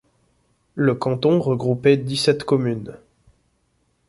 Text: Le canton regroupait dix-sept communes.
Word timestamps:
Le 0.73 0.95
canton 0.95 1.39
regroupait 1.39 1.95
dix-sept 1.95 2.43
communes. 2.43 2.97